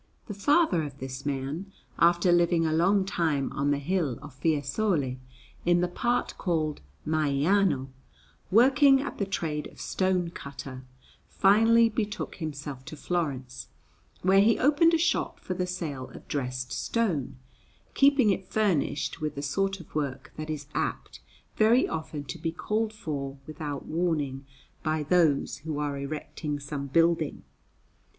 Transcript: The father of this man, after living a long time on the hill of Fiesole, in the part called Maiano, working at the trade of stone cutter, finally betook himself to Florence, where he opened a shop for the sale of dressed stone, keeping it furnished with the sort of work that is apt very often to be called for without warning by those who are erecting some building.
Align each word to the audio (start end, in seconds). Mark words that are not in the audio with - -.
The 0.25 0.33
father 0.33 0.81
of 0.81 0.97
this 0.97 1.27
man, 1.27 1.71
after 1.99 2.31
living 2.31 2.65
a 2.65 2.73
long 2.73 3.05
time 3.05 3.51
on 3.53 3.69
the 3.69 3.77
hill 3.77 4.17
of 4.23 4.33
Fiesole, 4.33 5.19
in 5.63 5.81
the 5.81 5.87
part 5.87 6.35
called 6.39 6.81
Maiano, 7.05 7.87
working 8.49 8.99
at 8.99 9.19
the 9.19 9.27
trade 9.27 9.67
of 9.67 9.79
stone 9.79 10.31
cutter, 10.31 10.81
finally 11.27 11.87
betook 11.87 12.37
himself 12.37 12.83
to 12.85 12.97
Florence, 12.97 13.67
where 14.23 14.41
he 14.41 14.57
opened 14.57 14.95
a 14.95 14.97
shop 14.97 15.39
for 15.39 15.53
the 15.53 15.67
sale 15.67 16.07
of 16.15 16.27
dressed 16.27 16.71
stone, 16.71 17.35
keeping 17.93 18.31
it 18.31 18.47
furnished 18.47 19.21
with 19.21 19.35
the 19.35 19.43
sort 19.43 19.79
of 19.79 19.93
work 19.93 20.33
that 20.35 20.49
is 20.49 20.65
apt 20.73 21.19
very 21.57 21.87
often 21.87 22.23
to 22.23 22.39
be 22.39 22.51
called 22.51 22.91
for 22.91 23.37
without 23.45 23.85
warning 23.85 24.47
by 24.81 25.03
those 25.03 25.57
who 25.57 25.77
are 25.77 25.95
erecting 25.95 26.59
some 26.59 26.87
building. 26.87 27.43